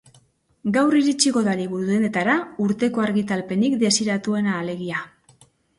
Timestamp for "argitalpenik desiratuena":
3.07-4.61